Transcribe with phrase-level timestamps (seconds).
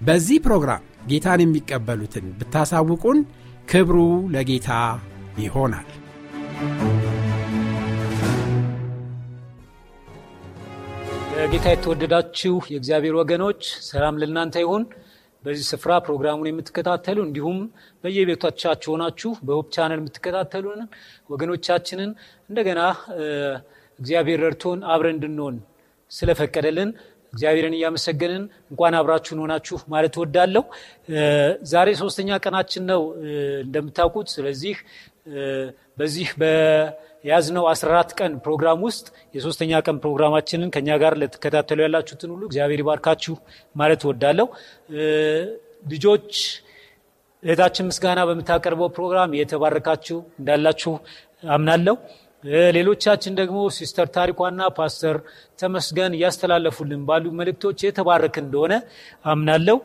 [0.00, 3.18] በዚህ ፕሮግራም ጌታን የሚቀበሉትን ብታሳውቁን
[3.68, 3.96] ክብሩ
[4.34, 4.68] ለጌታ
[5.38, 5.88] ይሆናል።
[11.52, 14.82] ጌታ የተወደዳችሁ የእግዚአብሔር ወገኖች ሰላም ለእናንተ ይሁን።
[15.44, 17.58] በዚህ ስፍራ ፕሮግራሙን የምትከታተሉ እንዲሁም
[18.04, 20.80] በየቤቶቻችሁ ሆናችሁ በ Hope Channel የምትከታተሉን
[21.30, 22.10] ወገኖቻችንን
[22.50, 22.80] እንደገና
[23.98, 25.56] እግዚአብሔር ረድቶን አብረን እንድንሆን
[26.10, 26.90] ስለፈቀደልን
[27.32, 28.42] እግዚአብሔርን እያመሰገንን
[28.72, 30.64] እንኳን አብራችሁን ሆናችሁ ማለት እወዳለሁ።
[31.72, 33.02] ዛሬ ሶስተኛ ቀናችን ነው
[33.64, 34.76] እንደምታውቁት። ስለዚህ
[35.98, 42.82] በዚህ በያዝነው 14 ቀን ፕሮግራም ውስጥ የሶስተኛ ቀን ፕሮግራማችንን ከኛ ጋር ለተከታተሉ ያላችሁትን ሁሉ እግዚአብሔር
[42.82, 43.34] ይባርካችሁ
[43.74, 44.46] ማለት እወዳለሁ።
[45.90, 46.32] ልጆች
[47.42, 50.92] እህታችን ምስጋና በምታቀርበው ፕሮግራም የተባረካችሁ እንዳላችሁ
[51.54, 51.94] አምናለሁ።
[52.74, 55.16] ሌሎቻችን ደግሞ sister ታሪኳና ፓስተር
[55.58, 58.74] ተመስገን እያስተላለፉልን ባሉ መልእክቶች የተባረክ እንደሆነ
[59.24, 59.76] አምናለሁ።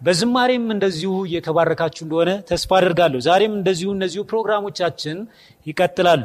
[0.00, 5.18] በዝማሬም እንደዚሁ እየተባረካችሁ እንደሆነ ተስፋ አድርጋለሁ። ዛሬም እንደዚሁ እነዚሁ ፕሮግራሞቻችን
[5.66, 6.22] ይቀጥላሉ።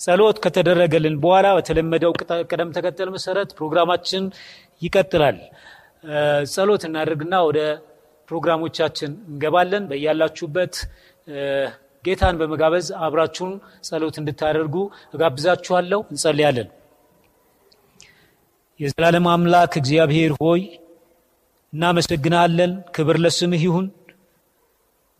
[0.00, 2.12] ጸሎት ከተደረገልን በኋላ በተለመደው
[2.50, 4.24] ቅደም ተከተል መሰረት ፕሮግራማችን
[4.82, 5.38] ይቀጥላል።
[6.54, 7.60] ጸሎት እናደርግና ወደ
[8.28, 10.74] ፕሮግራሞቻችን እንገባለን። በያላችሁበት
[12.06, 13.52] ጌታን በመጋበዝ አብራችሁን
[13.86, 14.74] ጸሎት እንድታደርጉ
[15.14, 16.68] እጋብዛችኋለሁ። እንጸልያለን።
[18.80, 20.62] የዘላለም አምላክ እግዚአብሔር ሆይ
[21.72, 23.86] እናመሰግናለን። ክብር ለስምህ ይሁን።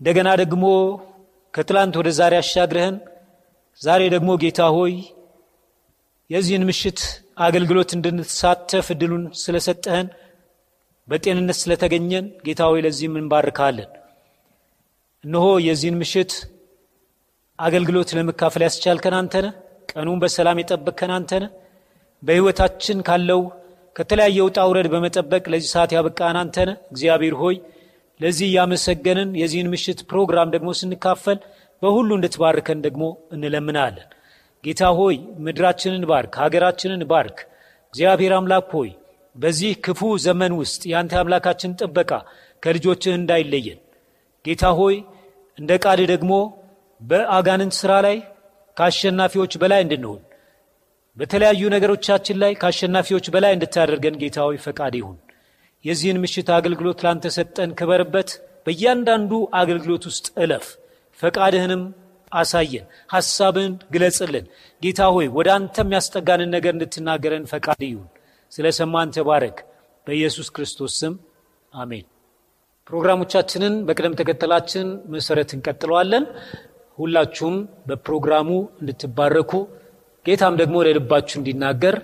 [0.01, 0.65] እንደገና ደግሞ
[1.55, 2.97] ከትላንት ወደ ዛሬ አሻግረህን
[3.81, 4.95] ዛሬ ደግሞ ጌታ ሆይ
[6.31, 7.01] የዚህን ምሽት
[7.39, 10.07] አገልግሎት እንድንሳተፍ እድሉን ስለሰጠህን
[11.09, 13.91] በጤንነት ስለተገኘን ጌታ ሆይ ለዚህም እንባርካለን።
[15.25, 16.33] እነሆ የዚህን ምሽት
[17.59, 19.47] አገልግሎት ለመካፈል ያስቻልከን አንተነ
[19.93, 21.45] ቀኑን በሰላም የጠበቅከን አንተነ
[22.23, 23.41] በሕይወታችን ካለው
[23.97, 27.57] ከተለያየ ውጣ ውረድ በመጠበቅ ለዚህ ሰዓት ያበቃን አንተነ እግዚአብሔር ሆይ
[28.21, 31.39] ለዚህ እያመሰገንን የዚህን ምሽት ፕሮግራም ደግሞ ስንካፈል
[31.83, 34.07] በሁሉ እንድትባርከን ደግሞ እንለምናለን።
[34.65, 37.39] ጌታ ሆይ ምድራችንን ባርክ፣ ሀገራችንን ባርክ።
[37.95, 38.91] እግዚአብሔር አምላክ ሆይ
[39.37, 42.11] በዚህ ክፉ ዘመን ውስጥ የአንተ አምላካችን ጥበቃ
[42.63, 43.81] ከልጆችህ እንዳይለየን
[44.45, 44.97] ጌታ ሆይ
[45.59, 46.33] እንደ ቃል ደግሞ
[47.01, 48.17] በአጋንንት ሥራ ላይ
[48.77, 50.23] ከአሸናፊዎች በላይ እንድንሆን
[51.17, 55.17] በተለያዩ ነገሮቻችን ላይ ከአሸናፊዎች በላይ እንድታደርገን ጌታዊ ፈቃድ ይሁን።
[55.85, 58.31] የዚህን ምሽት አገልግሎት ላንተ ሰጠን፣ ክበርበት።
[58.67, 60.67] በእያንዳንዱ አገልግሎት ውስጥ እለፍ፣
[61.19, 61.83] ፈቃድህንም
[62.33, 64.47] አሳየን፣ ሐሳብህን ግለጽልን።
[64.83, 68.09] ጌታ ሆይ ወደ አንተ የሚያስጠጋንን ነገር እንድትናገረን ፈቃድ ይሁን።
[68.53, 69.59] ስለ ሰማን ተባረክ።
[70.07, 71.15] በኢየሱስ ክርስቶስ ስም
[71.73, 72.05] አሜን።
[72.87, 76.25] ፕሮግራሞቻችንን በቅደም ተከተላችን መሰረት እንቀጥለዋለን።
[76.99, 77.57] ሁላችሁም
[77.89, 78.49] በፕሮግራሙ
[78.81, 79.53] እንድትባረኩ
[80.27, 81.97] ጌታም ደግሞ ለልባችሁ እንዲናገር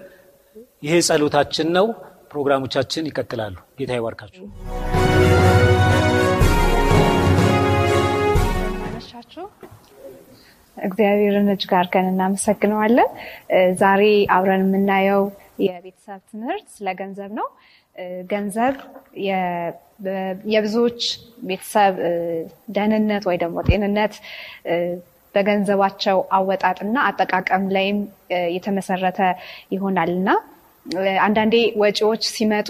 [0.82, 1.86] ይሄ ጸሎታችን ነው።
[2.32, 4.44] ፕሮግራሞቻችን ይቀጥላሉ። ጌታ ይባርካችሁ።
[10.76, 13.10] እግዚአብሔርን እጅግ አድርገን እናመሰግነዋለን።
[13.80, 14.02] ዛሬ
[14.36, 15.22] አብረን የምናየው
[15.64, 17.48] የቤተሰብ ትምህርት ስለ ገንዘብ ነው።
[18.30, 18.76] ገንዘብ
[20.52, 21.00] የብዙዎች
[21.42, 21.94] ቤተሰብ
[22.76, 24.14] ደህንነት ወይ ደግሞ ጤንነት
[25.34, 27.98] በገንዘባቸው አወጣጥና አጠቃቀም ላይም
[28.56, 29.20] የተመሰረተ
[29.74, 30.30] ይሆናል እና
[31.24, 32.68] አንዳንዴ ወጪዎች ሲመጡ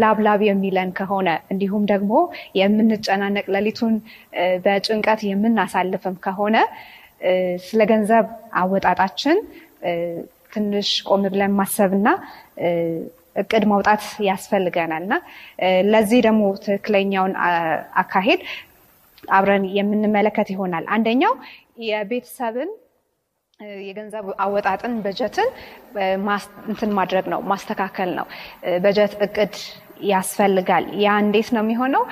[0.00, 2.12] ላብላብ የሚለን ከሆነ እንዲሁም ደግሞ
[2.60, 3.94] የምንጨናነቅ ሌሊቱን
[4.64, 6.56] በጭንቀት የምናሳልፍም ከሆነ
[7.66, 8.26] ስለ ገንዘብ
[8.60, 9.38] አወጣጣችን
[10.54, 12.08] ትንሽ ቆም ብለን ማሰብና
[13.36, 15.14] እቅድ ማውጣት ያስፈልገናል እና
[15.90, 17.34] ለዚህ ደግሞ ትክክለኛውን
[18.02, 18.42] አካሄድ
[19.32, 21.32] አብረን የምንመለከት ይሆናል። አንደኛው
[21.86, 22.70] የቤተሰብን
[23.82, 25.48] የገንዘብ አወጣጥን በጀትን
[26.68, 28.26] እንትን ማድረግ ነው፣ ማስተካከል ነው።
[28.84, 29.54] በጀት እቅድ
[30.10, 32.02] ያስፈልጋል። ያ እንዴት ነው የሚሆነው?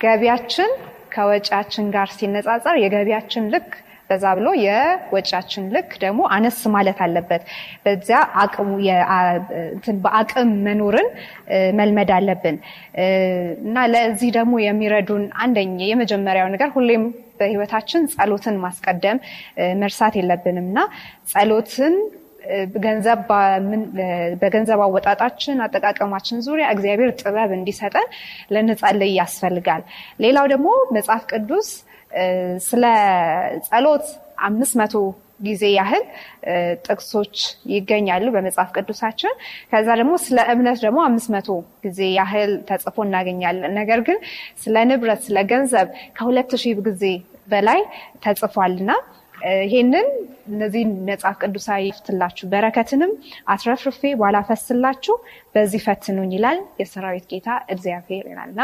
[0.00, 0.70] ገቢያችን
[1.12, 3.68] ከወጪያችን ጋር ሲነጻጸር የገቢያችን ልክ
[4.10, 7.42] በዛ ብሎ የወጪያችን ልክ ደግሞ አነስ ማለት አለበት።
[7.84, 8.18] በዚያ
[10.04, 11.08] በአቅም መኖርን
[11.78, 12.58] መልመድ አለብን
[13.64, 17.04] እና ለዚህ ደግሞ የሚረዱን አንደኛ የመጀመሪያው ነገር ሁሌም
[17.40, 19.18] በህይወታችን ጸሎትን ማስቀደም
[19.80, 20.78] መርሳት የለብንም እና
[21.32, 21.96] ጸሎትን
[24.42, 28.06] በገንዘብ አወጣጣችን አጠቃቀማችን ዙሪያ እግዚአብሔር ጥበብ እንዲሰጠን
[28.54, 29.82] ልንጸልይ ያስፈልጋል።
[30.20, 31.68] ሌላው ደግሞ መጽሐፍ ቅዱስ
[32.66, 32.84] ስለ
[33.68, 34.06] ጸሎት
[34.48, 34.94] አምስት መቶ
[35.40, 36.04] ጊዜ ያህል
[36.86, 37.34] ጥቅሶች
[37.72, 39.32] ይገኛሉ በመጽሐፍ ቅዱሳችን።
[39.72, 41.48] ከዛ ደግሞ ስለ እምነት ደግሞ አምስት መቶ
[41.84, 44.18] ጊዜ ያህል ተጽፎ እናገኛለን። ነገር ግን
[44.62, 47.04] ስለ ንብረት፣ ስለ ገንዘብ ከሁለት ሺህ ጊዜ
[47.48, 47.82] በላይ
[48.24, 48.90] ተጽፏልና
[49.64, 50.06] ይሄንን
[50.48, 53.12] እነዚህን መጽሐፍ ቅዱሳዊ ፍትላችሁ በረከትንም
[53.52, 55.14] አትረፍርፌ ባላፈስላችሁ
[55.54, 58.62] በዚህ ፈትኑኝ ይላል የሰራዊት ጌታ እግዚአብሔር ይላል እና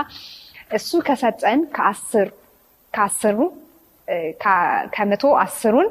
[0.70, 2.28] እሱ ከሰጠን ከአስር
[2.94, 3.38] ከአስሩ
[4.94, 5.88] ከመቶ አስሩን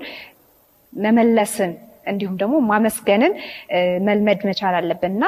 [0.94, 1.72] መመለስን
[2.08, 3.34] እንዲሁም ደግሞ ማመስገንን
[4.08, 5.26] መልመድ መቻል አለብን። እና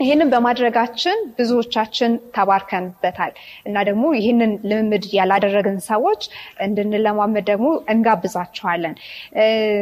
[0.00, 3.30] ይህንን በማድረጋችን ብዙዎቻችን ተባርከንበታል።
[3.66, 6.22] እና ደግሞ ይህንን ልምምድ ያላደረግን ሰዎች
[6.66, 8.94] እንድንለማመድ ደግሞ እንጋብዛቸዋለን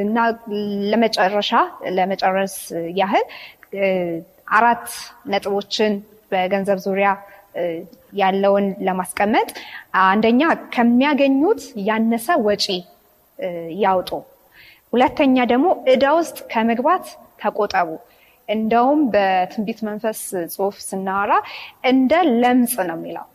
[0.05, 0.19] እና
[0.93, 1.51] ለመጨረሻ
[1.99, 2.57] ለመጨረስ
[3.01, 3.27] ያህል
[4.59, 4.87] አራት
[5.27, 5.93] ነጥቦችን
[6.33, 7.09] በገንዘብ ዙሪያ
[8.15, 9.49] ያለውን ለማስቀመጥ
[10.05, 10.43] አንደኛ
[10.75, 12.67] ከሚያገኙት ያነሰ ወጪ
[13.85, 14.11] ያውጡ።
[14.93, 17.07] ሁለተኛ ደግሞ እዳ ውስጥ ከመግባት
[17.43, 17.89] ተቆጠቡ።
[18.49, 20.21] እንደውም በትንቢት መንፈስ
[20.53, 21.33] ጽሑፍ ስናወራ
[21.91, 22.13] እንደ
[22.43, 23.27] ለምጽ ነው የሚለው።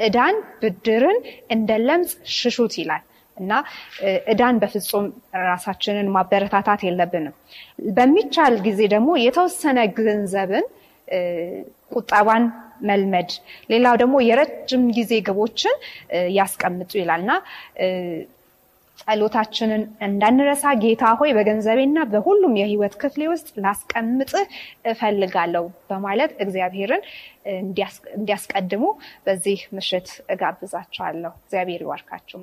[0.00, 1.18] እዳን ብድርን
[1.54, 3.02] እንደ ለምጽ ሽሹት ይላል
[3.36, 3.52] እና
[4.32, 5.06] እዳን በፍጹም
[5.46, 7.34] ራሳችንን ማበረታታት የለብንም።
[7.96, 10.66] በሚቻል ጊዜ ደግሞ የተወሰነ ገንዘብን
[11.90, 12.44] ቁጠባን
[12.82, 13.30] መልመድ።
[13.70, 15.76] ሌላው ደግሞ የረጅም ጊዜ ግቦችን
[16.36, 17.32] ያስቀምጡ ይላል እና
[18.98, 24.46] ጸሎታችንን እንዳንረሳ ጌታ ሆይ በገንዘቤና በሁሉም የህይወት ክፍሌ ውስጥ ላስቀምጥህ
[24.92, 27.02] እፈልጋለሁ በማለት እግዚአብሔርን
[28.14, 28.84] እንዲያስቀድሙ
[29.26, 32.40] በዚህ ምሽት እጋብዛቸዋለሁ። እግዚአብሔር ይባርካችሁ።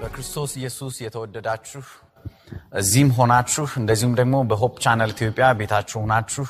[0.00, 1.82] በክርስቶስ ኢየሱስ የተወደዳችሁ
[2.80, 6.44] እዚህም ሆናችሁ እንደዚሁም ደግሞ በሆፕ ቻናል ኢትዮጵያ ቤታችሁ ሆናችሁ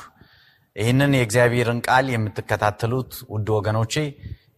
[0.75, 3.93] ይህንን የእግዚአብሔርን ቃል የምትከታተሉት ውድ ወገኖቼ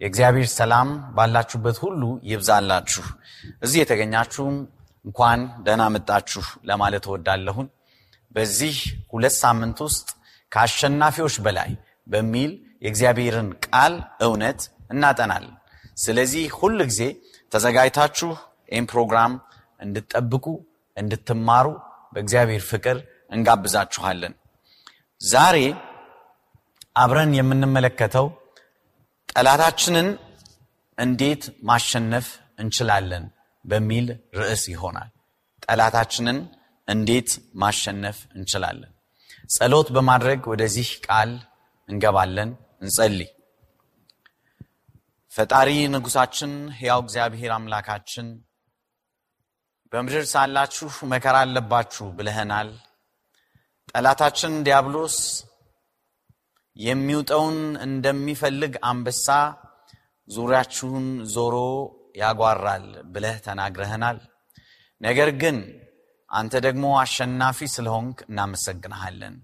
[0.02, 2.02] የእግዚአብሔር ሰላም ባላችሁበት ሁሉ
[2.32, 3.06] ይብዛላችሁ።
[3.62, 4.56] እዚህ የተገኛችሁም
[5.06, 7.68] እንኳን ደህና መጣችሁ ለማለት እወዳለሁን።
[8.32, 8.76] በዚህ
[9.14, 10.08] ሁለት ሳምንት ውስጥ
[10.52, 11.72] ከአሸናፊዎች በላይ
[12.08, 12.52] በሚል
[12.86, 15.56] የእግዚአብሔርን ቃል እውነት እናጠናለን።
[15.98, 17.02] ስለዚህ ሁል ጊዜ
[17.52, 18.30] ተዘጋጅታችሁ
[18.70, 19.34] ይህን ፕሮግራም
[19.80, 20.46] እንድትጠብቁ
[20.98, 21.68] እንድትማሩ
[22.14, 22.98] በእግዚአብሔር ፍቅር
[23.32, 24.34] እንጋብዛችኋለን።
[25.22, 25.58] ዛሬ
[26.96, 28.28] አብረን የምንመለከተው
[29.30, 30.08] ጠላታችንን
[30.98, 32.28] እንዴት ማሸነፍ
[32.60, 33.24] እንችላለን
[33.66, 34.08] በሚል
[34.40, 35.10] ርዕስ ይሆናል።
[35.64, 36.40] ጠላታችንን
[36.88, 37.30] እንዴት
[37.62, 38.92] ማሸነፍ እንችላለን።
[39.50, 41.32] ጸሎት በማድረግ ወደዚህ ቃል
[41.90, 42.50] እንገባለን።
[42.82, 43.30] እንጸልይ።
[45.32, 48.28] ፈጣሪ ንጉሳችን፣ ሕያው እግዚአብሔር አምላካችን
[49.94, 52.70] በምድር ሳላችሁ መከራ አለባችሁ ብለህናል።
[53.92, 55.18] ጠላታችን ዲያብሎስ
[56.76, 59.28] የሚውጠውን እንደሚፈልግ አንበሳ
[60.28, 61.56] ዙሪያችሁን ዞሮ
[62.22, 64.18] ያጓራል ብለህ ተናግረህናል።
[65.02, 65.58] ነገር ግን
[66.30, 69.36] አንተ ደግሞ አሸናፊ ስለሆንክ እናመሰግንሃለን።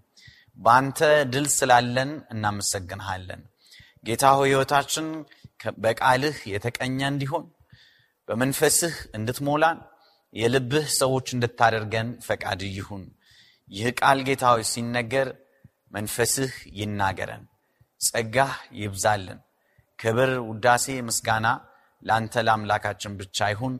[0.59, 0.99] በአንተ
[1.33, 3.41] ድል ስላለን እናመሰግንሃለን።
[4.03, 5.07] ጌታ ሆይ ሕይወታችን
[5.83, 7.45] በቃልህ የተቀኘ እንዲሆን
[8.27, 9.77] በመንፈስህ እንድትሞላን
[10.33, 13.03] የልብህ ሰዎች እንድታደርገን ፈቃድ ይሁን።
[13.69, 15.27] ይህ ቃል ጌታ ሆይ ሲነገር
[15.91, 17.43] መንፈስህ ይናገረን፣
[18.01, 19.39] ጸጋህ ይብዛልን።
[19.99, 21.47] ክብር፣ ውዳሴ፣ ምስጋና
[22.03, 23.73] ለአንተ ለአምላካችን ብቻ ይሁን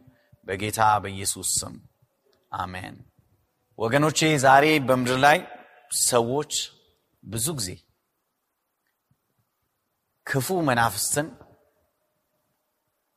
[0.47, 1.75] በጌታ በኢየሱስ ስም
[2.51, 2.95] አሜን።
[3.79, 5.37] ወገኖቼ ዛሬ በምድር ላይ
[6.05, 6.53] ሰዎች
[7.23, 7.69] ብዙ ጊዜ
[10.27, 11.27] ክፉ መናፍስትን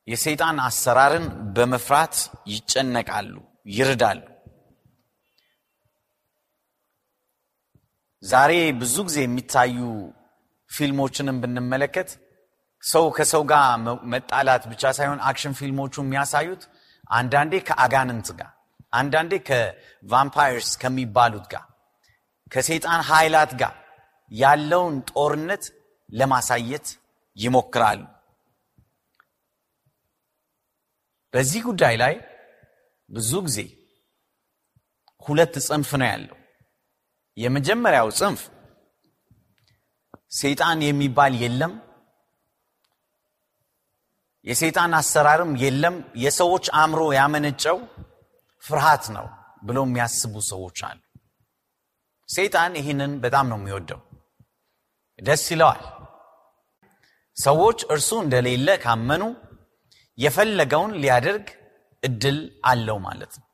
[0.08, 2.14] የሰይጣን አሰራርን በመፍራት
[2.52, 3.34] ይጨነቃሉ፣
[3.76, 4.20] ይርዳሉ።
[8.22, 9.76] ዛሬ ብዙ ጊዜ የሚታዩ
[10.70, 12.10] ፊልሞችንም ብንመለከት
[12.82, 13.64] ሰው ከሰው ጋር
[14.12, 16.62] መጣላት ብቻ ሳይሆን action ፊልሞቹ የሚያሳዩት
[17.10, 18.50] አንዳንዴ ከአጋንንት ጋር
[18.92, 21.64] አንዳንዴ ከ vampires ከሚባሉት ጋር
[22.52, 23.74] ከሰይጣን ኃይላት ጋር
[24.30, 25.64] ያለውን ጦርነት
[26.08, 26.86] ለማሳየት
[27.36, 28.00] ይሞክራሉ።
[31.34, 32.14] በዚህ ጉዳይ ላይ
[33.08, 33.58] ብዙ ጊዜ
[35.26, 36.36] ሁለት ጽንፍ ነው ያለው።
[37.36, 38.40] የመጀመሪያው ጽንፍ
[40.32, 41.72] ሰይጣን የሚባል የለም፣
[44.46, 47.78] የሰይጣን አሰራርም የለም፣ የሰዎች አእምሮ ያመነጨው
[48.62, 49.26] ፍርሃት ነው
[49.66, 51.00] ብለው የሚያስቡ ሰዎች አሉ።
[52.28, 54.00] ሰይጣን ይህንን በጣም ነው የሚወደው፣
[55.18, 55.82] ደስ ይለዋል።
[57.36, 59.22] ሰዎች እርሱ እንደሌለ ካመኑ
[60.18, 61.46] የፈለገውን ሊያደርግ
[62.02, 63.46] እድል አለው ማለት ነው።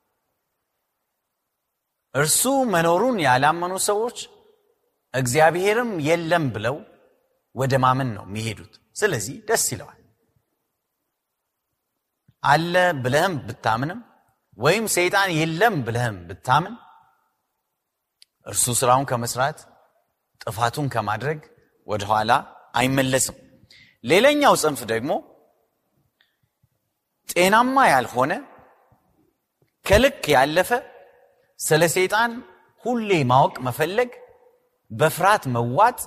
[2.14, 4.18] እርሱ መኖሩን ያላመኑ ሰዎች
[5.14, 6.76] እግዚአብሔርም የለም ብለው
[7.54, 9.94] ወደ ማመን ነው የሚሄዱት። ስለዚህ ደስ ይለዋል።
[12.42, 12.74] አለ
[13.04, 14.00] ብለህም ብታምንም
[14.58, 16.74] ወይም ሰይጣን የለም ብለህም ብታምን
[18.46, 19.58] እርሱ ስራውን ከመስራት
[20.40, 21.40] ጥፋቱን ከማድረግ
[21.86, 22.32] ወደኋላ
[22.74, 23.36] አይመለስም።
[24.04, 25.12] ሌላኛው ጽንፍ ደግሞ
[27.28, 28.32] ጤናማ ያልሆነ
[29.86, 30.70] ከልክ ያለፈ
[31.60, 32.32] ስለ ሰይጣን
[32.84, 34.10] ሁሌ ማወቅ መፈለግ፣
[34.90, 35.98] በፍርሃት መዋጥ፣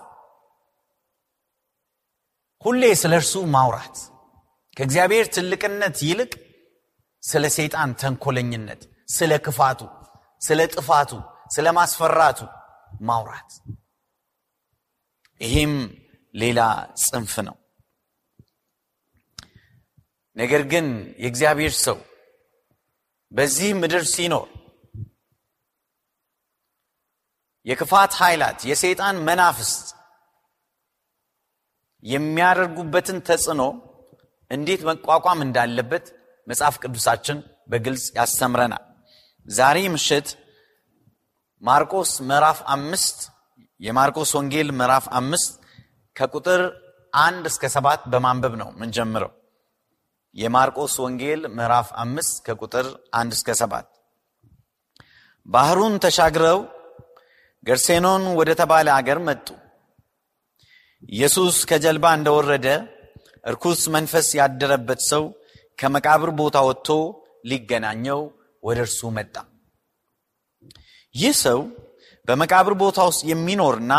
[2.66, 3.98] ሁሌ ስለ እርሱ ማውራት
[4.78, 6.32] ከእግዚአብሔር ትልቅነት ይልቅ
[7.24, 9.80] ስለ ሰይጣን ተንኮለኝነት፣ ስለ ክፋቱ፣
[10.42, 11.12] ስለ ጥፋቱ፣
[11.56, 12.40] ስለ ማስፈራቱ
[13.02, 13.52] ማውራት።
[15.42, 15.74] ይህም
[16.34, 16.60] ሌላ
[17.04, 17.56] ጽንፍ ነው።
[20.42, 20.88] ነገር ግን
[21.24, 21.98] የእግዚአብሔር ሰው
[23.32, 24.48] በዚህ ምድር ሲኖር
[27.66, 29.88] የክፋት ኃይላት የሰይጣን መናፍስት
[32.04, 33.64] የሚያደርጉበትን ተጽዕኖ
[34.52, 36.06] እንዴት መቋቋም እንዳለበት
[36.48, 37.38] መጽሐፍ ቅዱሳችን
[37.70, 38.86] በግልጽ ያስተምረናል።
[39.46, 40.30] ዛሬ ምሽት
[41.62, 43.20] ማርቆስ ምዕራፍ አምስት
[43.80, 45.54] የማርቆስ ወንጌል ምዕራፍ አምስት
[46.16, 46.62] ከቁጥር
[47.14, 49.32] አንድ እስከ ሰባት በማንበብ ነው ምንጀምረው።
[50.36, 52.88] የማርቆስ ወንጌል ምዕራፍ አምስት ከቁጥር
[53.20, 53.88] አንድ እስከ ሰባት
[55.46, 56.60] ባህሩን ተሻግረው
[57.64, 59.48] ገርሴኖን ወደ ተባለ አገር መጡ።
[61.10, 62.68] ኢየሱስ ከጀልባ እንደወረደ
[63.46, 65.24] እርኩስ መንፈስ ያደረበት ሰው
[65.80, 66.90] ከመቃብር ቦታ ወጥቶ
[67.50, 68.22] ሊገናኘው
[68.64, 69.36] ወደ እርሱ መጣ።
[71.16, 71.60] ይህ ሰው
[72.28, 73.94] በመቃብር ቦታ ውስጥ የሚኖርና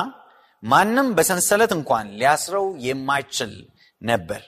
[0.63, 3.53] ማንም በሰንሰለት እንኳን ሊያስረው የማይችል
[4.03, 4.43] ነበር።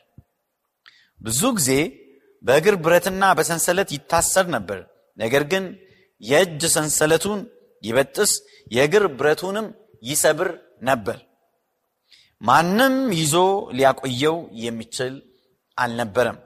[1.24, 1.70] ብዙ ጊዜ
[2.44, 4.78] በእግር ብረትና በሰንሰለት ይታሰር ነበር።
[5.18, 5.64] ነገር ግን
[6.20, 7.40] የእጅ ሰንሰለቱን
[7.82, 8.32] ይበጥስ
[8.72, 9.66] የእግር ብረቱንም
[10.02, 10.48] ይሰብር
[10.82, 11.18] ነበር።
[12.40, 13.34] ማንም ይዞ
[13.76, 15.14] ሊያቆየው የሚችል
[15.78, 16.38] አልነበረም።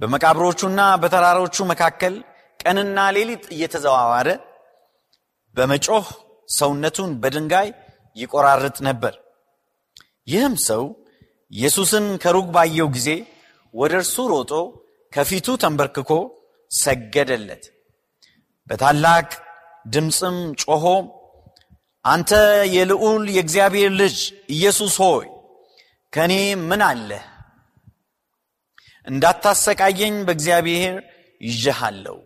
[0.00, 2.14] በመቃብሮቹና በተራሮቹ መካከል
[2.60, 4.28] ቀንና ሌሊት እየተዘዋዋረ
[5.54, 6.06] በመጮህ
[6.48, 7.68] ሰውነቱን በድንጋይ
[8.16, 9.14] ይቆራርጥ ነበር።
[10.28, 10.82] ይህም ሰው
[11.52, 13.08] ኢየሱስን ከሩቅ ባየው ጊዜ
[13.76, 14.52] ወደ እርሱ ሮጦ
[15.12, 16.10] ከፊቱ ተንበርክኮ
[16.70, 17.64] ሰገደለት።
[18.66, 19.28] በታላቅ
[19.86, 20.84] ድምፅም ጮሆ
[22.04, 22.30] አንተ
[22.74, 24.16] የልዑል የእግዚአብሔር ልጅ
[24.50, 25.26] ኢየሱስ ሆይ
[26.12, 26.32] ከእኔ
[26.68, 27.24] ምን አለህ?
[29.06, 30.96] እንዳታሰቃየኝ በእግዚአብሔር
[31.40, 32.16] ይዤሃለሁ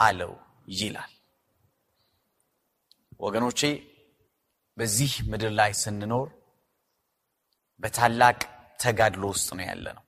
[0.00, 0.32] አለው
[0.76, 1.12] ይላል።
[3.20, 3.60] ወገኖቼ
[4.76, 6.28] በዚህ ምድር ላይ ስንኖር
[7.80, 8.38] በታላቅ
[8.80, 10.04] ተጋድሎ ውስጥ ነው ያለ ነው።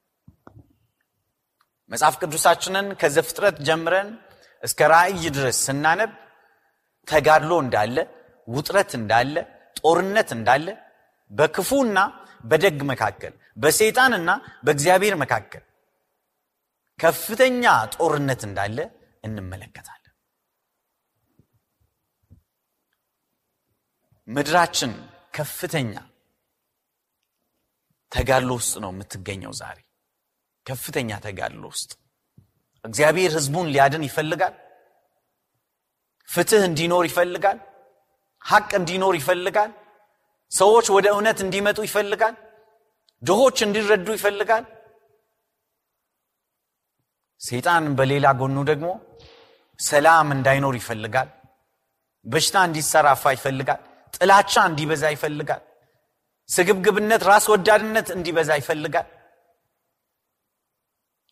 [1.94, 4.08] መጽሐፍ ቅዱሳችንን ከዘፍጥረት ጀምረን
[4.62, 6.12] እስከ ራእይ ድረስ ስናነብ
[7.08, 7.96] ተጋድሎ እንዳለ፣
[8.48, 9.34] ውጥረት እንዳለ፣
[9.80, 10.66] ጦርነት እንዳለ
[11.30, 11.98] በክፉና
[12.44, 14.30] በደግ መካከል በሰይጣንና
[14.66, 15.64] በእግዚአብሔር መካከል
[16.98, 18.78] ከፍተኛ ጦርነት እንዳለ
[19.24, 20.00] እንመለከታለን።
[24.28, 24.92] ምድራችን
[25.34, 25.94] ከፍተኛ
[28.12, 29.78] ተጋድሎ ውስጥ ነው የምትገኘው ዛሬ
[30.66, 31.90] ከፍተኛ ተጋድሎ ውስጥ
[32.84, 34.54] እግዚአብሔር ህዝቡን ሊያድን ይፈልጋል።
[36.28, 37.58] ፍትህ እንዲኖር ይፈልጋል።
[38.44, 39.70] ሐቅ እንዲኖር ይፈልጋል።
[40.52, 42.34] ሰዎች ወደ እውነት እንዲመጡ ይፈልጋል።
[43.22, 44.64] ድሆች እንዲረዱ ይፈልጋል።
[47.40, 48.88] ሰይጣን በሌላ ጎኑ ደግሞ
[49.80, 51.28] ሰላም እንዳይኖር ይፈልጋል።
[52.26, 53.80] በሽታ እንዲሰራፋ ይፈልጋል።
[54.14, 55.62] ጥላቻ እንዲበዛ ይፈልጋል።
[56.48, 59.06] ስግብግብነት ራስ ወዳድነት እንዲበዛ ይፈልጋል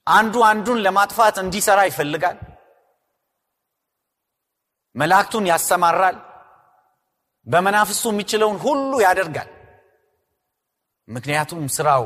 [0.06, 2.38] አንዱ አንዱን ለማጥፋት እንዲሰራ ይፈልጋል።
[4.94, 6.16] መላእክቱን ያሰማራል።
[7.46, 9.50] በመናፍሱ የሚችለውን ሁሉ ያደርጋል።
[11.08, 12.04] ምክንያቱም ስራው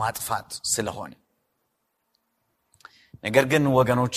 [0.00, 1.12] ማጥፋት ስለሆነ።
[3.24, 4.16] ነገር ግን ወገኖቼ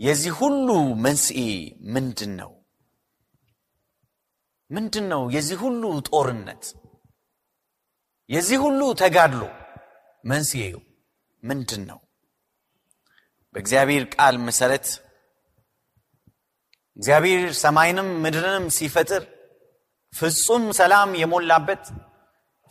[0.00, 0.68] የዚህ ሁሉ
[1.04, 1.40] መንስኤ
[1.94, 2.52] ምንድን ነው
[4.70, 6.64] ምንድን ነው የዚህ ሁሉ ጦርነት?
[8.30, 9.42] የዚህ ሁሉ ተጋድሎ
[10.24, 10.80] መንስኤው
[11.48, 11.98] ምንድን ነው
[13.54, 14.86] በእግዚአብሔር ቃል መሰረት
[16.96, 19.22] እግዚአብሔር ሰማይንም ምድርንም ሲፈጥር
[20.12, 21.82] ፍጹም ሰላም የሞላበት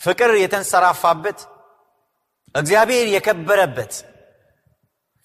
[0.01, 1.39] ፍቅር የተንሰራፋበት
[2.55, 3.93] እግዚአብሔር የከበረበት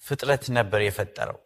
[0.01, 1.39] ፍጥረት ነበር የፈጠረው።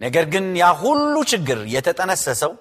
[0.00, 2.52] ነገር ግን ያ ሁሉ ችግር የተጠነሰሰው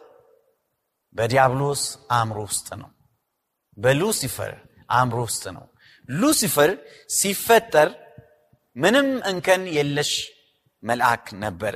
[1.16, 2.90] በዲያብሎስ አእምሮ ውስጥ ነው።
[3.78, 4.54] በሉሲፈር
[4.90, 5.66] አእምሮ ውስጥ ነው
[6.10, 6.72] ሉሲፈር
[7.10, 7.90] ሲፈጠር
[8.76, 10.12] ምንም እንከን የለሽ
[10.84, 11.76] መልአክ ነበረ።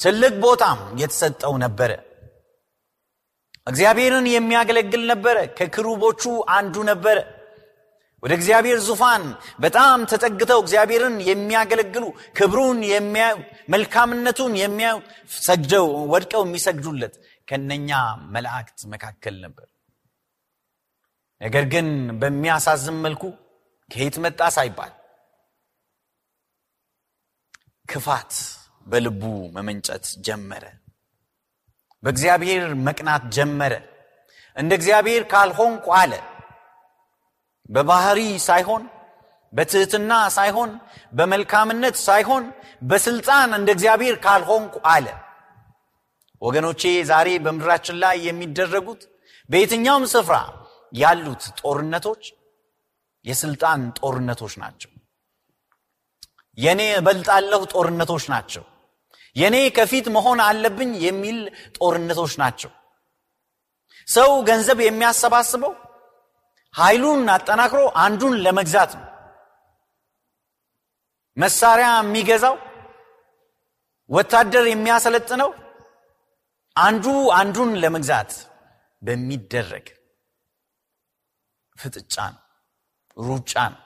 [0.00, 1.92] ትልቅ ቦታም የተሰጠው ነበረ።
[3.66, 7.18] እግዚአብሔርን የሚያገለግል ነበረ። ከክሩቦቹ አንዱ ነበረ።
[8.22, 9.24] ወደ እግዚአብሔር ዙፋን
[9.60, 12.04] በጣም ተጠግተው እግዚአብሔርን የሚያገለግሉ
[12.36, 12.78] ክብሩን
[13.68, 14.96] መልካምነቱን የሚያዩ
[15.40, 17.14] ሰግደው ወድቀው የሚሰግዱለት
[17.48, 17.90] ከነኛ
[18.34, 19.66] መላእክት መካከል ነበር
[21.40, 21.88] ነገር ግን
[22.20, 23.22] በሚያሳዝን መልኩ
[23.90, 24.92] ከየት መጣ ሳይባል
[27.88, 28.32] ክፋት
[28.86, 29.22] በልቡ
[29.56, 30.64] መመንጨት ጀመረ።
[32.02, 33.72] በእግዚአብሔር መቅናት ጀመረ።
[34.56, 36.12] እንደ እግዚአብሔር ካልሆንኩ አለ።
[37.68, 38.82] በባህሪ ሳይሆን
[39.52, 40.70] በትህትና ሳይሆን
[41.12, 42.44] በመልካምነት ሳይሆን
[42.82, 45.06] በስልጣን እንደ እግዚአብሔር ካልሆንኩ አለ።
[46.42, 49.02] ወገኖቼ ዛሬ በምድራችን ላይ የሚደረጉት
[49.50, 50.36] በየትኛውም ስፍራ
[50.92, 52.22] ያሉት ጦርነቶች
[53.24, 54.90] የስልጣን ጦርነቶች ናቸው።
[56.58, 58.64] የኔ እበልጣለሁ ጦርነቶች ናቸው።
[59.36, 61.38] የኔ ከፊት መሆን አለብኝ የሚል
[61.78, 62.70] ጦርነቶች ናቸው።
[64.08, 65.72] ሰው ገንዘብ የሚያሰባስበው
[66.74, 69.04] ኃይሉን አጠናክሮ አንዱን ለመግዛት ነው።
[71.36, 72.56] መሳሪያ የሚገዛው
[74.10, 75.50] ወታደር የሚያሰለጥነው
[76.76, 77.06] አንዱ
[77.38, 78.32] አንዱን ለመግዛት
[79.02, 79.86] በሚደረግ
[81.78, 82.42] ፍጥጫ ነው
[83.20, 83.82] ሩጫ ነው።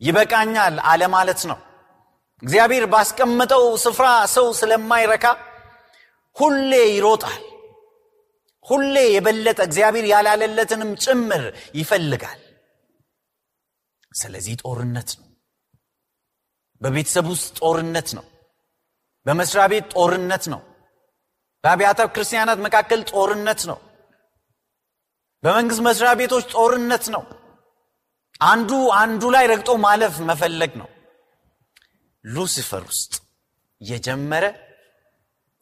[0.00, 1.58] ይበቃኛል አለማለት ነው።
[2.42, 5.26] እግዚአብሔር ባስቀመጠው ስፍራ ሰው ስለማይረካ
[6.36, 7.42] ሁሌ ይሮጣል
[8.66, 11.42] ሁሌ የበለጠ እግዚአብሔር ያላለለትንም ጭምር
[11.74, 12.40] ይፈልጋል።
[14.12, 15.28] ስለዚህ ጦርነት ነው።
[16.80, 18.24] በቤተሰብ ውስጥ ጦርነት ነው።
[19.26, 20.60] በመስሪያ ቤት ጦርነት ነው።
[21.64, 23.78] በአብያተ ክርስቲያናት መካከል ጦርነት ነው
[25.44, 27.22] በመንግስት መስሪያ ቤቶች ጦርነት ነው።
[28.44, 30.88] አንዱ አንዱ ላይ ረግጦ ማለፍ መፈለግ ነው።
[32.24, 33.12] ሉሲፈር ውስጥ
[33.80, 34.44] የጀመረ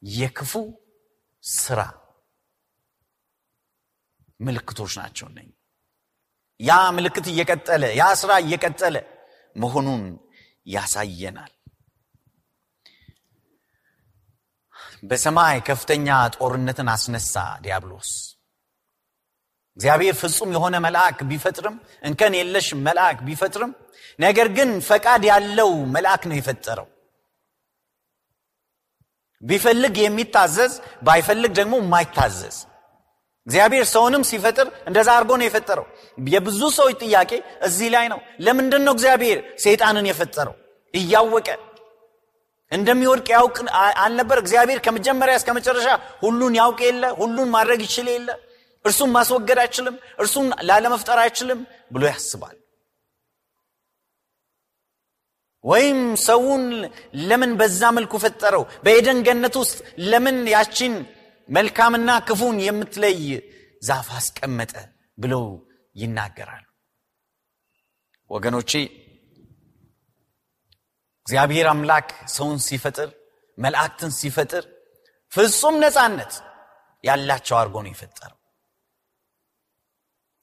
[0.02, 0.52] የክፉ
[1.44, 1.80] ስራ
[4.40, 5.40] ምልክቶች ናቸው ነ
[6.60, 8.96] ያ ምልክት እየቀጠለ ያ ስራ እየቀጠለ
[9.56, 10.02] መሆኑን
[10.66, 11.52] ያሳየናል።
[15.02, 18.10] በሰማይ ከፍተኛ ጦርነትን አስነሳ ዲያብሎስ
[19.76, 23.70] እግዚአብሔር ፍጹም የሆነ መልአክ ቢፈጥርም እንከን የለሽ መልአክ ቢፈጥርም
[24.18, 26.88] ነገር ግን ፈቃድ ያለው መልአክ ነው የፈጠረው።
[29.42, 32.58] ቢፈልግ የሚታዘዝ ባይፈልግ ደግሞ የማይታዘዝ።
[33.46, 35.86] እግዚአብሔር ሰውንም ሲፈጥር እንደዛ አድርጎ ነው የፈጠረው።
[36.28, 37.30] የብዙ ሰዎች ጥያቄ
[37.62, 40.54] እዚህ ላይ ነው። ለምንድን ነው እግዚአብሔር ሰይጣንን የፈጠረው?
[40.94, 41.48] እያወቀ
[42.72, 43.56] እንደሚወድቅ ያውቅ
[44.02, 44.38] አልነበር?
[44.44, 45.88] እግዚአብሔር ከመጀመሪያ እስከ መጨረሻ
[46.22, 47.04] ሁሉን ያውቅ የለ?
[47.20, 48.28] ሁሉን ማድረግ ይችል የለ
[48.84, 51.60] እርሱን ማስወገድ አይችልም እርሱን ላለመፍጠር አይችልም
[51.92, 52.56] ብሎ ያስባል።
[55.64, 56.64] ወይም ሰውን
[57.28, 58.64] ለምን በዛ መልኩ ፈጠረው?
[58.84, 59.76] በኤደን ገነት ውስጥ
[60.10, 60.94] ለምን ያችን
[61.48, 63.20] መልካምና ክፉን የምትለይ
[63.82, 64.72] ዛፍ አስቀመጠ
[65.18, 65.44] ብለው
[65.96, 66.64] ይናገራሉ?
[68.30, 68.72] ወገኖቼ
[71.26, 73.08] እግዚአብሔር አምላክ ሰውን ሲፈጥር
[73.58, 74.64] መላእክትን ሲፈጥር
[75.32, 76.32] ፍጹም ነፃነት
[77.04, 78.38] ያላቸው አድርጎ ነው የፈጠረው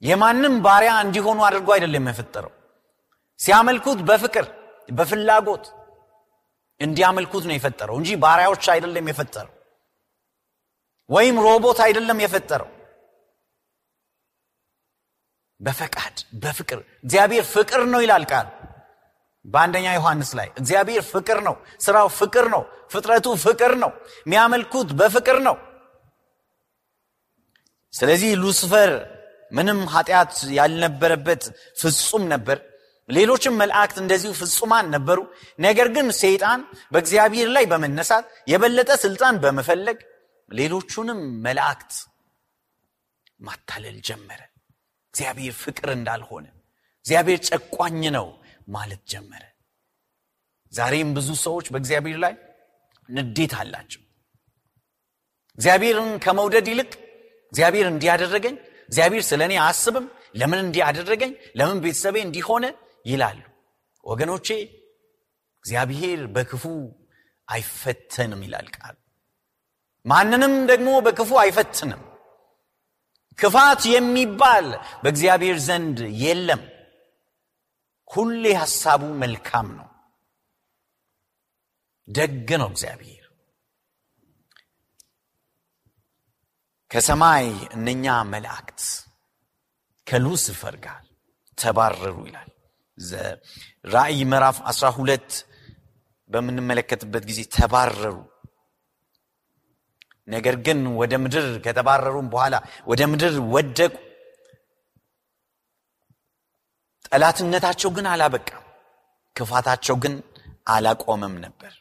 [0.02, 2.54] የማንም ባሪያ እንዲሆኑ አድርጎ አይደለም የፈጠረው።
[3.40, 4.46] ሲያመልኩት በፍቅር
[4.90, 5.66] በፍላጎት
[6.80, 9.54] እንዲያመልኩት ነው የፈጠረው እንጂ ባሪያዎች አይደለም የፈጠረው
[11.10, 12.70] ወይም ሮቦት አይደለም የፈጠረው።
[15.60, 18.48] በፈቃድ በፍቅር። እግዚአብሔር ፍቅር ነው ይላል ቃል
[19.46, 23.92] በአንደኛ ዮሐንስ ላይ። እግዚአብሔር ፍቅር ነው ስራው ፍቅር ነው ፍጥረቱ ፍቅር ነው
[24.26, 25.56] የሚያመልኩት በፍቅር ነው።
[27.94, 28.92] ስለዚህ ሉስፈር
[29.52, 31.44] ምንም ኃጢአት ያልነበረበት
[31.78, 32.58] ፍጹም ነበር።
[33.10, 35.20] ሌሎችም መላእክት እንደዚሁ ፍጹማን ነበሩ።
[35.60, 36.60] ነገር ግን ሰይጣን
[36.94, 39.98] በእግዚአብሔር ላይ በመነሳት የበለጠ ስልጣን በመፈለግ
[40.52, 41.94] ሌሎቹንም መላእክት
[43.40, 44.42] ማታለል ጀመረ።
[45.14, 46.46] እግዚአብሔር ፍቅር እንዳልሆነ
[47.06, 48.28] እግዚአብሔር ጨቋኝ ነው
[48.68, 49.44] ማለት ጀመረ።
[50.74, 52.34] ዛሬም ብዙ ሰዎች በእግዚአብሔር ላይ
[53.10, 54.02] ንዴት አላቸው።
[55.58, 56.92] እግዚአብሔርን ከመውደድ ይልቅ
[57.54, 58.56] እግዚአብሔር እንዲያደረገኝ
[58.90, 61.32] እግዚአብሔር ስለ እኔ አስብም ለምን እንዲህ አደረገኝ?
[61.56, 62.66] ለምን ቤተሰቤ እንዲሆነ
[63.06, 63.40] ይላሉ።
[64.04, 64.48] ወገኖቼ
[65.66, 66.64] እግዚአብሔር በክፉ
[67.48, 68.96] አይፈተንም ይላል ቃል።
[70.06, 72.02] ማንንም ደግሞ በክፉ አይፈትንም።
[73.40, 74.68] ክፋት የሚባል
[75.04, 76.62] በእግዚአብሔር ዘንድ የለም።
[78.10, 79.88] ሁሌ ሐሳቡ መልካም ነው።
[82.08, 83.26] ደግ ነው እግዚአብሔር
[86.92, 88.82] ከሰማይ እነኛ መላእክት
[90.08, 91.02] ከሉስፈር ጋር
[91.58, 92.50] ተባረሩ ይላል።
[93.86, 95.36] ራእይ ምዕራፍ 12
[96.30, 98.16] በምንመለከትበት ጊዜ ተባረሩ።
[100.28, 103.94] ነገር ግን ወደ ምድር ከተባረሩም በኋላ ወደ ምድር ወደቁ።
[107.08, 108.66] ጠላትነታቸው ግን አላበቃም።
[109.36, 110.16] ክፋታቸው ግን
[110.68, 111.74] አላቆመም ነበር።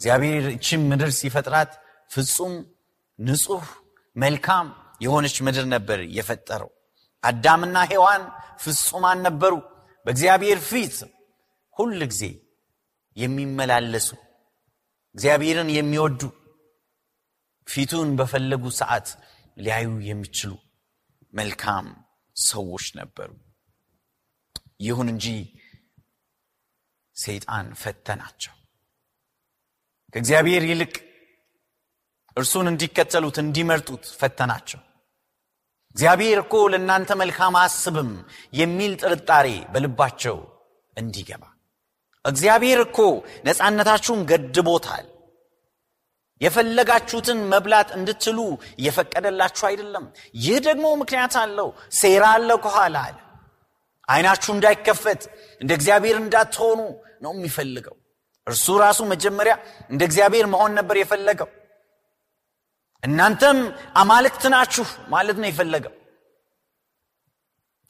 [0.00, 1.72] እግዚአብሔር እችም ምድር ሲፈጥራት
[2.10, 2.54] ፍጹም
[3.20, 3.64] ንጹህ
[4.16, 4.66] መልካም
[5.00, 6.70] የሆነች ምድር ነበር የፈጠረው።
[7.24, 8.22] አዳምና ሔዋን
[8.62, 9.54] ፍጹማን ነበሩ።
[10.06, 10.96] በእግዚአብሔር ፊት
[11.76, 12.22] ሁል ጊዜ
[13.16, 14.08] የሚመላለሱ
[15.14, 16.20] እግዚአብሔርን የሚወዱ
[17.68, 19.08] ፊቱን በፈለጉ ሰዓት
[19.56, 20.52] ሊያዩ የሚችሉ
[21.32, 21.86] መልካም
[22.36, 23.30] ሰዎች ነበሩ።
[24.80, 25.26] ይሁን እንጂ
[27.16, 28.54] ሰይጣን ፈተናቸው።
[30.14, 30.94] ከእግዚአብሔር ይልቅ
[32.40, 34.80] እርሱን እንዲከተሉት እንዲመርጡት ፈተናቸው።
[35.96, 38.10] እግዚአብሔር እኮ ለእናንተ መልካም አስብም
[38.52, 40.36] የሚል ጥርጣሬ በልባቸው
[40.96, 41.44] እንዲገባ።
[42.24, 42.98] እግዚአብሔር እኮ
[43.44, 45.06] ነፃነታችሁን ገድቦታል።
[46.40, 48.38] የፈለጋችሁትን መብላት እንድትሉ
[48.78, 50.04] እየፈቀደላችሁ አይደለም።
[50.44, 53.16] ይህ ደግሞ ምክንያት አለው። ሴራ አለው ከኋላ አለ።
[54.08, 55.22] አይናችሁ እንዳይከፈት
[55.60, 56.80] እንደ እግዚአብሔር እንዳትሆኑ
[57.22, 57.96] ነው የሚፈልገው።
[58.46, 59.54] እርሱ ራሱ መጀመሪያ
[59.90, 61.48] እንደ እግዚአብሔር መሆን ነበር የፈለገው
[63.02, 63.58] እናንተም
[63.96, 65.94] አማልክት ናችሁ ማለት ነው የፈለገው።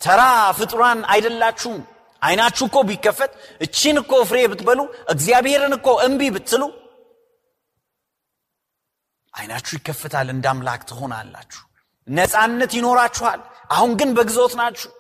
[0.01, 0.21] ተራ
[0.59, 1.81] ፍጡራን አይደላችሁም።
[2.23, 6.63] አይናችሁ እኮ ቢከፈት እቺን እኮ ፍሬ ብትበሉ እግዚአብሔርን እኮ እምቢ ብትሉ
[9.35, 11.63] አይናችሁ ይከፍታል እንደ አምላክ ትሆናላችሁ።
[12.09, 14.91] ነፃነት ይኖራችኋል። አሁን ግን በግዞት ናችሁ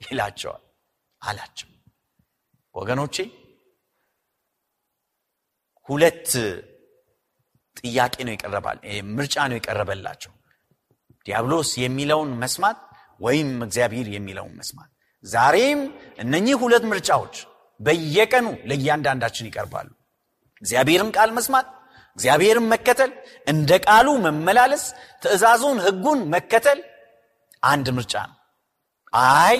[0.00, 0.62] ይላቸዋል።
[1.22, 1.68] አላቸው።
[2.74, 3.16] ወገኖቼ
[5.88, 6.28] ሁለት
[7.84, 8.78] ጥያቄ ነው ይቀረባል
[9.12, 10.32] ምርጫ ነው የቀረበላቸው።
[11.26, 12.78] ዲያብሎስ የሚለውን መስማት
[13.20, 14.88] ወይም እግዚአብሔር የሚለውን መስማት።
[15.24, 15.80] ዛሬም
[16.18, 17.34] እነኚህ ሁለት ምርጫዎች
[17.80, 19.88] በየቀኑ ለእያንዳንዳችን ይቀርባሉ።
[20.62, 21.68] እግዚአብሔርን ቃል መስማት
[22.18, 23.10] እግዚአብሔርን መከተል
[23.46, 24.84] እንደ ቃሉ መመላለስ
[25.22, 26.80] ትእዛዙን ህጉን መከተል
[27.62, 28.36] አንድ ምርጫ ነው።
[29.12, 29.56] አይ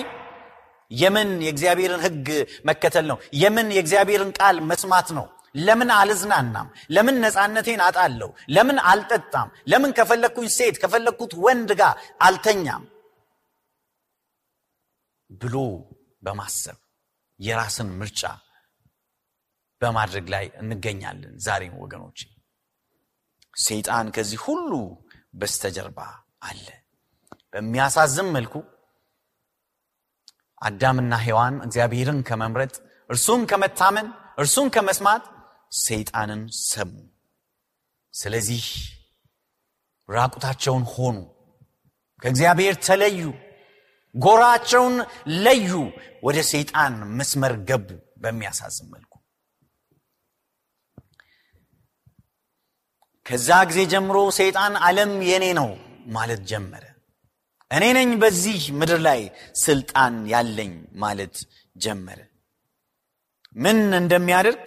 [0.91, 2.27] የምን የእግዚአብሔርን ህግ
[2.65, 3.17] መከተል ነው?
[3.35, 6.67] የምን የእግዚአብሔርን ቃል መስማት ነው ለምን አልዝናናም?
[6.89, 8.29] ለምን ነፃነቴን አጣለሁ?
[8.49, 9.49] ለምን አልጠጣም?
[9.67, 12.83] ለምን ከፈለግኩኝ ሴት ከፈለግኩት ወንድ ጋር አልተኛም?
[15.29, 15.55] ብሎ
[16.23, 16.77] በማሰብ
[17.39, 18.21] የራስን ምርጫ
[19.81, 22.19] በማድረግ ላይ እንገኛለን ዛሬም ወገኖች
[23.57, 24.71] ሰይጣን ከዚህ ሁሉ
[25.33, 25.99] በስተጀርባ
[26.43, 26.65] አለ።
[27.53, 28.53] በሚያሳዝም መልኩ
[30.61, 32.73] አዳምና ሔዋን እግዚአብሔርን ከመምረጥ
[33.09, 35.23] እርሱን ከመታመን እርሱን ከመስማት
[35.73, 36.91] ሰይጣንን ሰሙ።
[38.13, 38.65] ስለዚህ
[40.09, 41.17] ራቁታቸውን ሆኑ
[42.21, 43.19] ከእግዚአብሔር ተለዩ
[44.15, 44.95] ጎራቸውን
[45.43, 45.69] ለዩ
[46.23, 49.09] ወደ ሰይጣን መስመር ገቡ በሚያሳዝን መልኩ።
[53.25, 55.69] ከዛ ጊዜ ጀምሮ ሰይጣን ዓለም የኔ ነው
[56.07, 56.83] ማለት ጀመረ።
[57.71, 59.21] እኔ ነኝ በዚህ ምድር ላይ
[59.61, 61.35] ስልጣን ያለኝ ማለት
[61.75, 62.19] ጀመረ።
[63.55, 64.59] ምን እንደሚያደርግ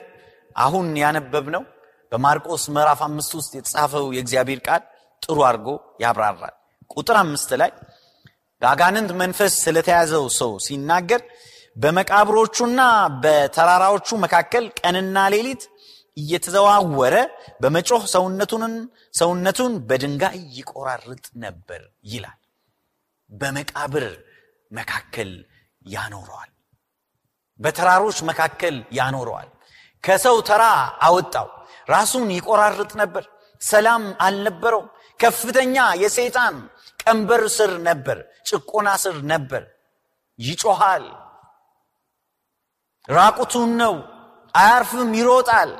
[0.56, 1.64] አሁን ያነበብነው
[2.12, 4.82] በማርቆስ ምዕራፍ አምስት ውስጥ የተጻፈው የእግዚአብሔር ቃል
[5.22, 5.68] ጥሩ አድርጎ
[6.02, 6.54] ያብራራል።
[6.90, 7.70] ቁጥር አምስት ላይ
[8.62, 11.22] በአጋንንት መንፈስ ስለተያዘው ሰው ሲናገር
[11.76, 12.80] በመቃብሮቹና
[13.24, 15.64] በተራራዎቹ መካከል ቀንና ሌሊት
[16.16, 17.16] እየተዘዋወረ
[17.60, 18.74] በመጮህ ሰውነቱንን
[19.14, 22.38] ሰውነቱን በድንጋይ ይቆራርጥ ነበር ይላል።
[23.30, 24.06] በመቃብር
[24.70, 25.30] መካከል
[25.86, 26.50] ያኖረዋል
[27.60, 29.50] በተራሮች መካከል ያኖረዋል
[30.06, 30.64] ከሰው ተራ
[31.02, 31.48] አወጣው።
[31.88, 33.24] ራሱን ይቆራርጥ ነበር።
[33.62, 34.82] ሰላም አልነበረው።
[35.20, 36.56] ከፍተኛ የሰይጣን
[37.00, 39.62] ቀንበር ስር ነበር። ጭቆና ስር ነበር።
[40.38, 41.04] ይጮሃል።
[43.08, 43.94] ራቁቱን ነው።
[44.54, 45.70] አያርፍም ይሮጣል።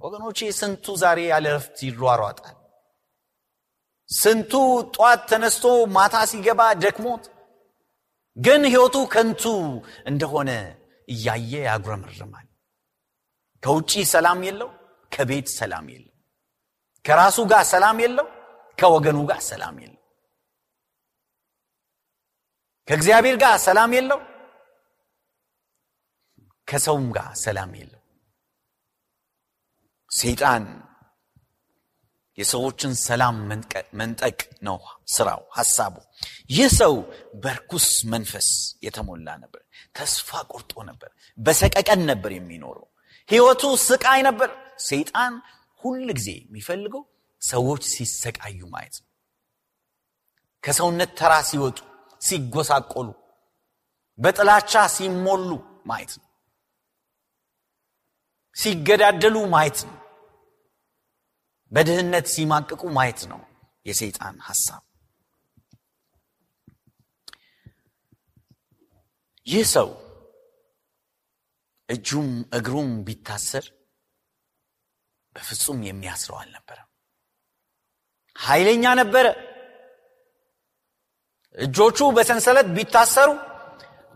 [0.00, 2.56] ወገኖቼ ስንቱ ዛሬ ያለ ረፍት ይሯሯጣል?
[4.08, 4.52] ስንቱ
[4.94, 5.64] ጠዋት ተነስቶ
[5.96, 7.24] ማታ ሲገባ ደክሞት?
[8.36, 9.42] ግን ሕይወቱ ከንቱ
[10.06, 10.50] እንደሆነ
[11.08, 12.46] እያየ ያጉረመርማል።
[13.62, 14.68] ከውጪ ሰላም የለው፣
[15.12, 16.14] ከቤት ሰላም የለው፣
[17.04, 18.26] ከራሱ ጋር ሰላም የለው፣
[18.78, 19.94] ከወገኑ ጋር ሰላም የለው፣
[22.88, 24.20] ከእግዚአብሔር ጋር ሰላም የለው፣
[26.68, 28.02] ከሰውም ጋር ሰላም የለው።
[30.10, 30.64] ሰይጣን
[32.38, 33.36] የሰዎችን ሰላም
[33.98, 34.76] መንጠቅ ነው
[35.08, 35.94] ስራው፣ ሐሳቡ።
[36.50, 36.94] ይህ ሰው
[37.44, 38.48] በርኩስ መንፈስ
[38.82, 39.62] የተሞላ ነበር።
[39.94, 42.86] ተስፋ ቆርጦ ነበር። በሰቀቀን ነበር የሚኖረው።
[43.28, 44.50] ህይወቱ ስቃይ ነበር።
[44.88, 45.32] ሰይጣን
[45.80, 47.02] ሁል ጊዜ የሚፈልገው
[47.42, 49.08] ሰዎች ሲሰቃዩ ማየት ነው።
[50.64, 51.78] ከሰውነት ተራ ሲወጡ፣
[52.20, 53.08] ሲጎሳቆሉ፣
[54.18, 55.50] በጥላቻ ሲሞሉ
[55.86, 56.26] ማየት ነው።
[58.56, 59.96] ሲገዳደሉ ማየት ነው።
[61.72, 63.40] በድህነት ሲማቅቁ ማየት ነው
[63.86, 64.82] የሰይጣን ሐሳብ።
[69.46, 69.88] ይህ ሰው
[71.88, 73.66] እጁም እግሩም ቢታሰር
[75.36, 76.88] በፍጹም የሚያስረው አልነበረም።
[78.36, 79.26] ኃይለኛ ነበረ።
[81.54, 83.30] እጆቹ በሰንሰለት ቢታሰሩ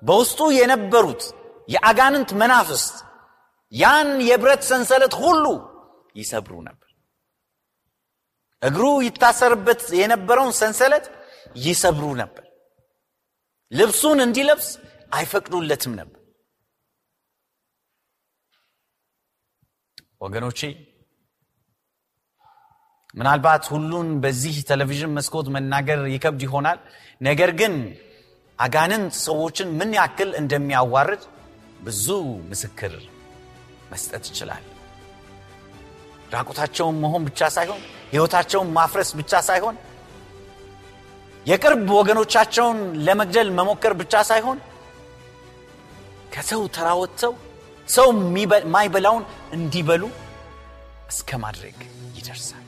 [0.03, 1.23] በውስጡ የነበሩት
[1.69, 2.95] የአጋንንት መናፍስት
[3.73, 5.45] ያን የብረት ሰንሰለት ሁሉ
[6.17, 6.89] ይሰብሩ ነበር።
[8.63, 11.07] እግሩ ይታሰርበት የነበረውን ሰንሰለት
[11.61, 12.45] ይሰብሩ ነበር።
[13.73, 14.69] ልብሱን እንዲለብስ
[15.13, 16.22] አይፈቅዱለትም ነበር።
[20.23, 20.61] ወገኖቼ
[23.15, 26.79] ምናልባት ሁሉን በዚህ ቴሌቪዥን መስኮት መናገር ይከብድ ይሆናል።
[27.21, 27.75] ነገር ግን
[28.59, 31.23] አጋንንት ሰዎችን ምን ያክል እንደሚያዋርድ
[31.81, 32.07] ብዙ
[32.51, 32.93] ምስክር
[33.93, 34.65] መስጠት ይችላል።
[36.35, 37.81] ራቁታቸውን መሆን ብቻ ሳይሆን
[38.13, 39.77] ሕይወታቸውን ማፍረስ ብቻ ሳይሆን
[41.47, 44.59] የቅርብ ወገኖቻቸውን ለመግደል መሞከር ብቻ ሳይሆን
[46.35, 47.33] ከሰው ተራወጥተው
[47.93, 48.09] ሰው
[48.75, 49.25] ማይበላውን
[49.57, 50.03] እንዲበሉ
[51.09, 51.77] እስከ ማድረግ
[52.19, 52.59] ይደርሳል።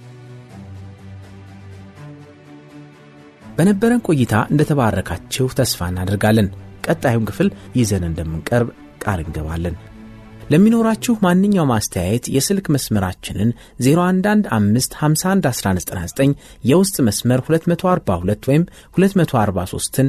[3.57, 6.49] በነበረን ቆይታ እንደተባረካችሁ ተስፋ እናደርጋለን።
[6.87, 8.69] ቀጣዩን ክፍል ይዘን እንደምንቀርብ
[9.05, 9.77] ቃል እንገባለን።
[10.53, 13.51] ለሚኖራችሁ ማንኛውም አስተያየት የስልክ መስመራችንን
[13.87, 16.35] 0115511199
[16.65, 18.65] የውስጥ መስመር 242 ወይም
[18.99, 20.09] 243ን